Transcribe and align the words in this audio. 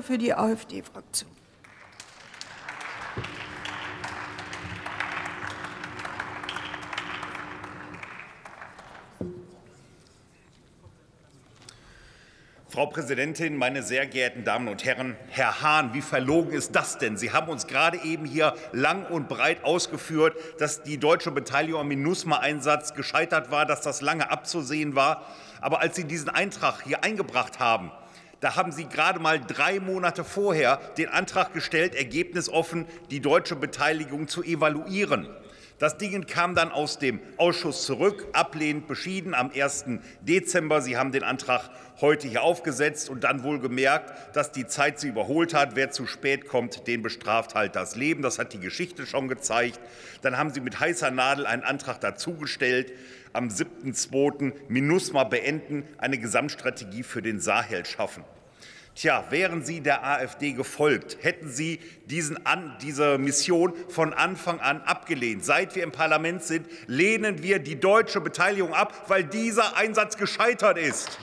Speller 0.00 0.02
für 0.02 0.18
die 0.18 0.34
AfD-Fraktion. 0.34 1.30
Frau 12.68 12.86
Präsidentin, 12.86 13.56
meine 13.56 13.82
sehr 13.82 14.06
geehrten 14.06 14.44
Damen 14.44 14.68
und 14.68 14.84
Herren! 14.84 15.16
Herr 15.28 15.60
Hahn, 15.60 15.92
wie 15.92 16.00
verlogen 16.00 16.52
ist 16.52 16.76
das 16.76 16.98
denn? 16.98 17.16
Sie 17.16 17.32
haben 17.32 17.48
uns 17.48 17.66
gerade 17.66 17.98
eben 18.04 18.24
hier 18.24 18.54
lang 18.72 19.06
und 19.06 19.28
breit 19.28 19.64
ausgeführt, 19.64 20.36
dass 20.58 20.84
die 20.84 20.96
deutsche 20.96 21.32
Beteiligung 21.32 21.80
am 21.80 21.88
MINUSMA-Einsatz 21.88 22.94
gescheitert 22.94 23.50
war, 23.50 23.66
dass 23.66 23.80
das 23.82 24.02
lange 24.02 24.30
abzusehen 24.30 24.94
war. 24.94 25.26
Aber 25.60 25.80
als 25.80 25.96
Sie 25.96 26.04
diesen 26.04 26.28
Eintrag 26.28 26.82
hier 26.84 27.02
eingebracht 27.02 27.58
haben, 27.58 27.90
da 28.40 28.56
haben 28.56 28.72
Sie 28.72 28.86
gerade 28.86 29.20
mal 29.20 29.40
drei 29.40 29.80
Monate 29.80 30.24
vorher 30.24 30.78
den 30.96 31.08
Antrag 31.08 31.52
gestellt, 31.52 31.94
ergebnisoffen 31.94 32.86
die 33.10 33.20
deutsche 33.20 33.56
Beteiligung 33.56 34.28
zu 34.28 34.42
evaluieren. 34.42 35.28
Das 35.80 35.96
Ding 35.96 36.26
kam 36.26 36.54
dann 36.54 36.70
aus 36.72 36.98
dem 36.98 37.20
Ausschuss 37.38 37.86
zurück, 37.86 38.26
ablehnend 38.34 38.86
beschieden 38.86 39.32
am 39.32 39.50
1. 39.50 39.86
Dezember. 40.20 40.82
Sie 40.82 40.98
haben 40.98 41.10
den 41.10 41.22
Antrag 41.22 41.70
heute 42.02 42.28
hier 42.28 42.42
aufgesetzt 42.42 43.08
und 43.08 43.24
dann 43.24 43.44
wohl 43.44 43.60
gemerkt, 43.60 44.36
dass 44.36 44.52
die 44.52 44.66
Zeit 44.66 45.00
sie 45.00 45.08
überholt 45.08 45.54
hat. 45.54 45.76
Wer 45.76 45.90
zu 45.90 46.06
spät 46.06 46.46
kommt, 46.46 46.86
den 46.86 47.00
bestraft 47.00 47.54
halt 47.54 47.76
das 47.76 47.96
Leben. 47.96 48.20
Das 48.20 48.38
hat 48.38 48.52
die 48.52 48.60
Geschichte 48.60 49.06
schon 49.06 49.26
gezeigt. 49.26 49.80
Dann 50.20 50.36
haben 50.36 50.50
Sie 50.50 50.60
mit 50.60 50.78
heißer 50.78 51.10
Nadel 51.10 51.46
einen 51.46 51.62
Antrag 51.62 51.98
dazugestellt, 51.98 52.92
am 53.32 53.48
7.2. 53.48 54.52
MINUSMA 54.68 55.24
beenden, 55.24 55.88
eine 55.96 56.18
Gesamtstrategie 56.18 57.04
für 57.04 57.22
den 57.22 57.40
Sahel 57.40 57.86
schaffen. 57.86 58.22
Tja, 58.94 59.24
wären 59.30 59.64
Sie 59.64 59.80
der 59.80 60.04
AfD 60.04 60.52
gefolgt, 60.52 61.18
hätten 61.22 61.48
Sie 61.48 61.80
diesen 62.06 62.44
an, 62.44 62.76
diese 62.82 63.18
Mission 63.18 63.72
von 63.88 64.12
Anfang 64.12 64.60
an 64.60 64.82
abgelehnt. 64.82 65.44
Seit 65.44 65.74
wir 65.76 65.84
im 65.84 65.92
Parlament 65.92 66.42
sind, 66.42 66.66
lehnen 66.86 67.42
wir 67.42 67.60
die 67.60 67.78
deutsche 67.78 68.20
Beteiligung 68.20 68.74
ab, 68.74 69.04
weil 69.08 69.24
dieser 69.24 69.76
Einsatz 69.76 70.16
gescheitert 70.16 70.76
ist. 70.76 71.18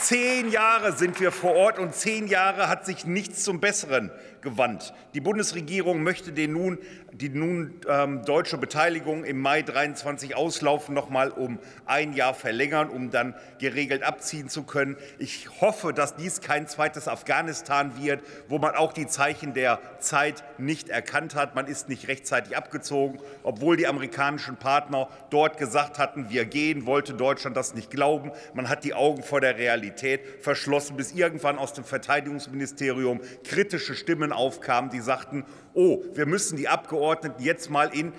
Zehn 0.00 0.50
Jahre 0.50 0.92
sind 0.92 1.20
wir 1.20 1.32
vor 1.32 1.54
Ort 1.54 1.78
und 1.78 1.94
zehn 1.94 2.26
Jahre 2.26 2.68
hat 2.68 2.86
sich 2.86 3.04
nichts 3.06 3.44
zum 3.44 3.60
Besseren 3.60 4.10
gewandt. 4.46 4.94
Die 5.14 5.20
Bundesregierung 5.20 6.04
möchte 6.04 6.30
den 6.30 6.52
nun, 6.52 6.78
die 7.12 7.30
nun 7.30 7.80
ähm, 7.88 8.24
deutsche 8.24 8.58
Beteiligung 8.58 9.24
im 9.24 9.40
Mai 9.40 9.62
23 9.62 10.36
auslaufen 10.36 10.94
noch 10.94 11.10
mal 11.10 11.30
um 11.30 11.58
ein 11.84 12.12
Jahr 12.12 12.32
verlängern, 12.32 12.88
um 12.88 13.10
dann 13.10 13.34
geregelt 13.58 14.04
abziehen 14.04 14.48
zu 14.48 14.62
können. 14.62 14.96
Ich 15.18 15.48
hoffe, 15.60 15.92
dass 15.92 16.14
dies 16.14 16.40
kein 16.40 16.68
zweites 16.68 17.08
Afghanistan 17.08 18.00
wird, 18.00 18.22
wo 18.48 18.58
man 18.58 18.76
auch 18.76 18.92
die 18.92 19.08
Zeichen 19.08 19.52
der 19.52 19.80
Zeit 19.98 20.44
nicht 20.58 20.90
erkannt 20.90 21.34
hat. 21.34 21.56
Man 21.56 21.66
ist 21.66 21.88
nicht 21.88 22.06
rechtzeitig 22.06 22.56
abgezogen, 22.56 23.18
obwohl 23.42 23.76
die 23.76 23.88
amerikanischen 23.88 24.56
Partner 24.56 25.08
dort 25.30 25.58
gesagt 25.58 25.98
hatten, 25.98 26.30
wir 26.30 26.44
gehen, 26.44 26.86
wollte 26.86 27.14
Deutschland 27.14 27.56
das 27.56 27.74
nicht 27.74 27.90
glauben. 27.90 28.30
Man 28.54 28.68
hat 28.68 28.84
die 28.84 28.94
Augen 28.94 29.24
vor 29.24 29.40
der 29.40 29.58
Realität 29.58 30.20
verschlossen, 30.40 30.96
bis 30.96 31.12
irgendwann 31.12 31.58
aus 31.58 31.72
dem 31.72 31.84
Verteidigungsministerium 31.84 33.20
kritische 33.42 33.96
Stimmen 33.96 34.32
aufkamen, 34.36 34.90
die 34.90 35.00
sagten, 35.00 35.44
oh, 35.74 36.02
wir 36.14 36.26
müssen 36.26 36.56
die 36.56 36.68
Abgeordneten 36.68 37.42
jetzt 37.42 37.70
mal 37.70 37.88
in 37.92 38.12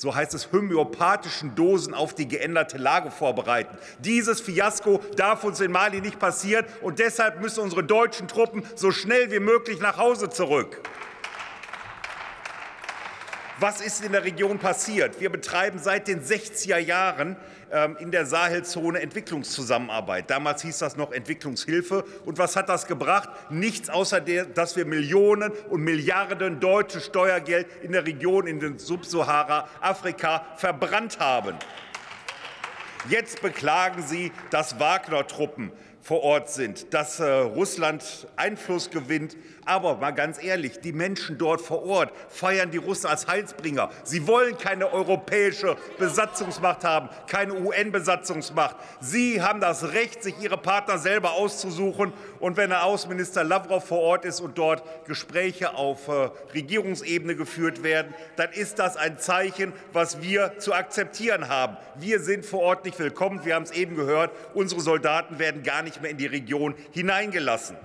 so 0.00 0.14
heißt 0.14 0.32
es, 0.32 0.50
homöopathischen 0.50 1.54
Dosen 1.54 1.92
auf 1.92 2.14
die 2.14 2.26
geänderte 2.26 2.78
Lage 2.78 3.10
vorbereiten. 3.10 3.76
Dieses 3.98 4.40
Fiasko 4.40 5.00
darf 5.16 5.44
uns 5.44 5.60
in 5.60 5.70
Mali 5.70 6.00
nicht 6.00 6.18
passieren, 6.18 6.64
und 6.80 6.98
deshalb 6.98 7.42
müssen 7.42 7.60
unsere 7.60 7.84
deutschen 7.84 8.26
Truppen 8.26 8.62
so 8.74 8.92
schnell 8.92 9.30
wie 9.30 9.40
möglich 9.40 9.78
nach 9.80 9.98
Hause 9.98 10.30
zurück. 10.30 10.80
Was 13.60 13.82
ist 13.82 14.02
in 14.02 14.12
der 14.12 14.24
Region 14.24 14.58
passiert? 14.58 15.20
Wir 15.20 15.28
betreiben 15.28 15.78
seit 15.78 16.08
den 16.08 16.22
60er 16.22 16.78
Jahren 16.78 17.36
ähm, 17.70 17.94
in 18.00 18.10
der 18.10 18.24
Sahelzone 18.24 19.00
Entwicklungszusammenarbeit. 19.00 20.30
Damals 20.30 20.62
hieß 20.62 20.78
das 20.78 20.96
noch 20.96 21.12
Entwicklungshilfe. 21.12 22.06
Und 22.24 22.38
was 22.38 22.56
hat 22.56 22.70
das 22.70 22.86
gebracht? 22.86 23.28
Nichts 23.50 23.90
außer 23.90 24.22
der, 24.22 24.46
dass 24.46 24.76
wir 24.76 24.86
Millionen 24.86 25.52
und 25.68 25.82
Milliarden 25.82 26.58
deutsche 26.58 27.02
Steuergeld 27.02 27.66
in 27.82 27.92
der 27.92 28.06
Region 28.06 28.46
in 28.46 28.60
den 28.60 28.78
Subsahara-Afrika 28.78 30.46
verbrannt 30.56 31.18
haben. 31.18 31.54
Jetzt 33.10 33.42
beklagen 33.42 34.02
Sie, 34.02 34.32
dass 34.48 34.80
Wagner-Truppen 34.80 35.70
vor 36.02 36.22
Ort 36.22 36.50
sind, 36.50 36.92
dass 36.94 37.20
äh, 37.20 37.24
Russland 37.30 38.26
Einfluss 38.36 38.90
gewinnt. 38.90 39.36
Aber 39.66 39.96
mal 39.96 40.10
ganz 40.12 40.42
ehrlich, 40.42 40.80
die 40.80 40.92
Menschen 40.92 41.38
dort 41.38 41.60
vor 41.60 41.84
Ort 41.84 42.12
feiern 42.28 42.70
die 42.70 42.78
Russen 42.78 43.06
als 43.06 43.26
Heilsbringer. 43.26 43.90
Sie 44.02 44.26
wollen 44.26 44.56
keine 44.56 44.92
europäische 44.92 45.76
Besatzungsmacht 45.98 46.82
haben, 46.82 47.08
keine 47.26 47.54
UN-Besatzungsmacht. 47.54 48.76
Sie 49.00 49.42
haben 49.42 49.60
das 49.60 49.92
Recht, 49.92 50.22
sich 50.22 50.34
ihre 50.40 50.56
Partner 50.56 50.98
selber 50.98 51.32
auszusuchen. 51.32 52.12
Und 52.40 52.56
wenn 52.56 52.70
der 52.70 52.84
Außenminister 52.84 53.44
Lavrov 53.44 53.84
vor 53.84 54.00
Ort 54.00 54.24
ist 54.24 54.40
und 54.40 54.56
dort 54.56 54.82
Gespräche 55.06 55.74
auf 55.74 56.08
äh, 56.08 56.30
Regierungsebene 56.54 57.36
geführt 57.36 57.82
werden, 57.82 58.14
dann 58.36 58.50
ist 58.52 58.78
das 58.78 58.96
ein 58.96 59.18
Zeichen, 59.18 59.72
was 59.92 60.22
wir 60.22 60.58
zu 60.58 60.72
akzeptieren 60.72 61.48
haben. 61.48 61.76
Wir 61.96 62.20
sind 62.20 62.46
vor 62.46 62.60
Ort 62.60 62.84
nicht 62.86 62.98
willkommen. 62.98 63.44
Wir 63.44 63.54
haben 63.54 63.64
es 63.64 63.72
eben 63.72 63.94
gehört. 63.94 64.30
Unsere 64.54 64.80
Soldaten 64.80 65.38
werden 65.38 65.62
gar 65.62 65.82
nicht 65.82 65.89
mehr 66.00 66.10
in 66.10 66.18
die 66.18 66.26
Region 66.26 66.74
hineingelassen. 66.92 67.76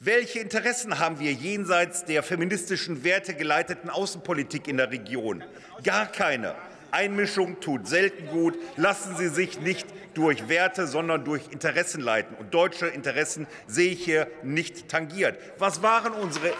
Welche 0.00 0.38
Interessen 0.38 1.00
haben 1.00 1.18
wir 1.18 1.32
jenseits 1.32 2.04
der 2.04 2.22
feministischen 2.22 3.02
Werte 3.02 3.34
geleiteten 3.34 3.90
Außenpolitik 3.90 4.68
in 4.68 4.76
der 4.76 4.92
Region? 4.92 5.42
Gar 5.82 6.06
keine. 6.06 6.54
Einmischung 6.92 7.58
tut 7.60 7.88
selten 7.88 8.28
gut. 8.28 8.56
Lassen 8.76 9.16
Sie 9.16 9.28
sich 9.28 9.60
nicht 9.60 9.88
durch 10.14 10.48
Werte, 10.48 10.86
sondern 10.86 11.24
durch 11.24 11.42
Interessen 11.50 12.00
leiten. 12.00 12.36
Und 12.36 12.54
deutsche 12.54 12.86
Interessen 12.86 13.46
sehe 13.66 13.90
ich 13.90 14.04
hier 14.04 14.28
nicht 14.42 14.88
tangiert. 14.88 15.36
Was 15.58 15.82
waren 15.82 16.12
unsere, 16.12 16.52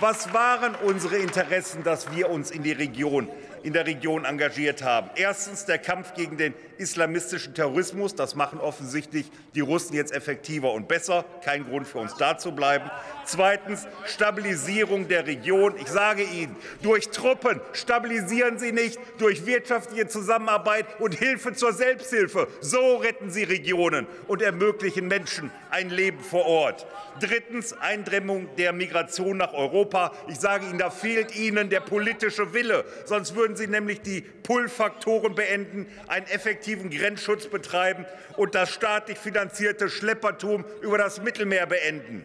was 0.00 0.32
waren 0.32 0.74
unsere 0.74 1.16
Interessen, 1.16 1.84
dass 1.84 2.10
wir 2.14 2.30
uns 2.30 2.50
in 2.50 2.62
die 2.62 2.72
Region 2.72 3.28
in 3.62 3.72
der 3.72 3.86
Region 3.86 4.24
engagiert 4.24 4.82
haben. 4.82 5.10
Erstens 5.14 5.64
der 5.64 5.78
Kampf 5.78 6.14
gegen 6.14 6.36
den 6.36 6.54
islamistischen 6.82 7.54
Terrorismus. 7.54 8.14
Das 8.14 8.34
machen 8.34 8.58
offensichtlich 8.60 9.30
die 9.54 9.60
Russen 9.60 9.94
jetzt 9.94 10.12
effektiver 10.12 10.72
und 10.72 10.88
besser. 10.88 11.24
Kein 11.44 11.64
Grund 11.64 11.86
für 11.86 11.98
uns 11.98 12.16
da 12.16 12.36
zu 12.36 12.52
bleiben. 12.52 12.90
Zweitens 13.24 13.86
Stabilisierung 14.04 15.08
der 15.08 15.26
Region. 15.26 15.74
Ich 15.80 15.88
sage 15.88 16.24
Ihnen, 16.24 16.56
durch 16.82 17.08
Truppen 17.10 17.60
stabilisieren 17.72 18.58
Sie 18.58 18.72
nicht, 18.72 18.98
durch 19.18 19.46
wirtschaftliche 19.46 20.08
Zusammenarbeit 20.08 20.86
und 21.00 21.14
Hilfe 21.14 21.52
zur 21.54 21.72
Selbsthilfe. 21.72 22.48
So 22.60 22.96
retten 22.96 23.30
Sie 23.30 23.44
Regionen 23.44 24.06
und 24.26 24.42
ermöglichen 24.42 25.06
Menschen 25.06 25.50
ein 25.70 25.88
Leben 25.88 26.20
vor 26.20 26.44
Ort. 26.46 26.86
Drittens 27.20 27.72
Eindämmung 27.72 28.48
der 28.56 28.72
Migration 28.72 29.36
nach 29.36 29.52
Europa. 29.54 30.12
Ich 30.28 30.38
sage 30.38 30.66
Ihnen, 30.66 30.78
da 30.78 30.90
fehlt 30.90 31.34
Ihnen 31.36 31.70
der 31.70 31.80
politische 31.80 32.52
Wille. 32.52 32.84
Sonst 33.04 33.36
würden 33.36 33.51
Sie 33.56 33.66
nämlich 33.66 34.00
die 34.00 34.20
Pull-Faktoren 34.20 35.34
beenden, 35.34 35.86
einen 36.08 36.26
effektiven 36.26 36.90
Grenzschutz 36.90 37.46
betreiben 37.46 38.06
und 38.36 38.54
das 38.54 38.70
staatlich 38.70 39.18
finanzierte 39.18 39.88
Schleppertum 39.88 40.64
über 40.80 40.98
das 40.98 41.22
Mittelmeer 41.22 41.66
beenden. 41.66 42.24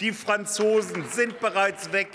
Die 0.00 0.12
Franzosen 0.12 1.04
sind 1.10 1.38
bereits 1.40 1.92
weg. 1.92 2.08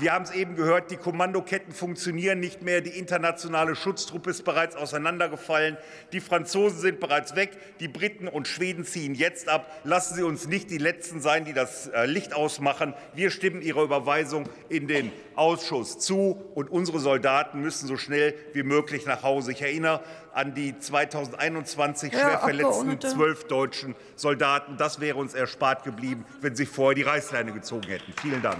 Wir 0.00 0.12
haben 0.12 0.24
es 0.24 0.30
eben 0.30 0.56
gehört, 0.56 0.90
die 0.90 0.96
Kommandoketten 0.96 1.74
funktionieren 1.74 2.40
nicht 2.40 2.62
mehr. 2.62 2.80
Die 2.80 2.98
internationale 2.98 3.76
Schutztruppe 3.76 4.30
ist 4.30 4.44
bereits 4.44 4.74
auseinandergefallen. 4.74 5.76
Die 6.12 6.20
Franzosen 6.20 6.78
sind 6.78 6.98
bereits 6.98 7.36
weg. 7.36 7.50
Die 7.80 7.88
Briten 7.88 8.26
und 8.26 8.48
Schweden 8.48 8.84
ziehen 8.84 9.14
jetzt 9.14 9.48
ab. 9.48 9.70
Lassen 9.84 10.14
Sie 10.14 10.22
uns 10.22 10.46
nicht 10.46 10.70
die 10.70 10.78
Letzten 10.78 11.20
sein, 11.20 11.44
die 11.44 11.52
das 11.52 11.88
äh, 11.88 12.06
Licht 12.06 12.32
ausmachen. 12.34 12.94
Wir 13.14 13.30
stimmen 13.30 13.60
Ihrer 13.60 13.82
Überweisung 13.82 14.48
in 14.68 14.88
den 14.88 15.12
Ausschuss 15.34 15.98
zu. 15.98 16.42
Und 16.54 16.70
unsere 16.70 16.98
Soldaten 16.98 17.60
müssen 17.60 17.86
so 17.86 17.96
schnell 17.96 18.34
wie 18.54 18.62
möglich 18.62 19.04
nach 19.04 19.22
Hause. 19.22 19.52
Ich 19.52 19.60
erinnere 19.60 20.00
an 20.32 20.54
die 20.54 20.78
2021 20.78 22.12
schwer 22.12 22.38
verletzten 22.38 22.98
zwölf 23.00 23.44
deutschen 23.44 23.94
Soldaten. 24.16 24.76
Das 24.78 25.00
wäre 25.00 25.18
uns 25.18 25.34
erspart 25.34 25.84
geblieben, 25.84 26.24
wenn 26.40 26.56
Sie 26.56 26.66
vorher 26.66 26.94
die 26.94 27.02
Reißleine 27.02 27.52
gezogen 27.52 27.88
hätten. 27.88 28.12
Vielen 28.20 28.40
Dank. 28.40 28.58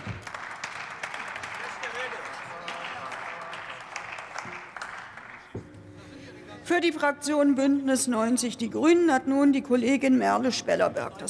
Für 6.73 6.81
die 6.81 6.93
Fraktion 6.93 7.55
Bündnis 7.55 8.07
90 8.07 8.57
Die 8.57 8.71
Grünen 8.71 9.13
hat 9.13 9.27
nun 9.27 9.53
die 9.53 9.61
Kollegin 9.61 10.17
Merle 10.17 10.51
Spellerberg 10.51 11.13
das 11.19 11.21